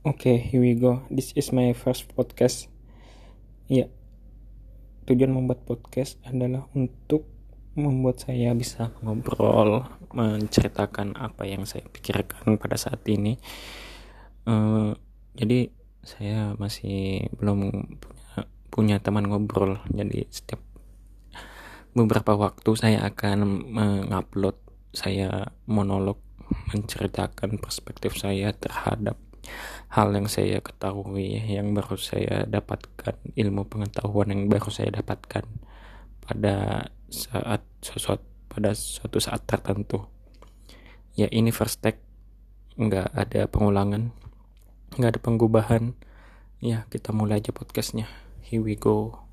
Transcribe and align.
Oke, 0.00 0.40
here 0.40 0.64
we 0.64 0.80
go. 0.80 1.04
This 1.12 1.36
is 1.36 1.52
my 1.52 1.76
first 1.76 2.08
podcast. 2.16 2.72
Ya, 3.68 3.92
tujuan 5.04 5.28
membuat 5.28 5.68
podcast 5.68 6.16
adalah 6.24 6.72
untuk 6.72 7.28
membuat 7.76 8.16
saya 8.24 8.56
bisa 8.56 8.96
ngobrol, 9.04 9.84
menceritakan 10.16 11.20
apa 11.20 11.44
yang 11.44 11.68
saya 11.68 11.84
pikirkan 11.84 12.56
pada 12.56 12.80
saat 12.80 13.04
ini. 13.12 13.36
Uh, 14.48 14.96
jadi 15.36 15.68
saya 16.00 16.56
masih 16.56 17.28
belum 17.36 17.68
punya, 18.00 18.48
punya 18.72 18.96
teman 19.04 19.28
ngobrol. 19.28 19.84
Jadi 19.92 20.24
setiap 20.32 20.64
beberapa 21.92 22.40
waktu 22.40 22.72
saya 22.72 23.04
akan 23.04 23.68
mengupload 23.68 24.56
saya 24.96 25.52
monolog 25.68 26.16
menceritakan 26.72 27.60
perspektif 27.60 28.16
saya 28.16 28.56
terhadap 28.56 29.20
hal 29.90 30.14
yang 30.14 30.30
saya 30.30 30.62
ketahui 30.62 31.34
yang 31.50 31.74
baru 31.74 31.98
saya 31.98 32.46
dapatkan 32.46 33.18
ilmu 33.34 33.66
pengetahuan 33.66 34.30
yang 34.30 34.46
baru 34.46 34.70
saya 34.70 34.94
dapatkan 34.94 35.42
pada 36.22 36.86
saat 37.10 37.66
sesuatu 37.82 38.22
pada 38.50 38.74
suatu 38.74 39.18
saat 39.18 39.46
tertentu. 39.46 40.06
Ya 41.14 41.26
ini 41.30 41.50
first 41.50 41.82
take. 41.82 42.02
Nggak 42.78 43.12
ada 43.12 43.50
pengulangan 43.50 44.14
nggak 44.94 45.10
ada 45.18 45.20
penggubahan. 45.22 45.94
Ya 46.62 46.86
kita 46.90 47.10
mulai 47.10 47.42
aja 47.42 47.50
podcastnya. 47.50 48.06
Here 48.46 48.62
we 48.62 48.74
go 48.78 49.29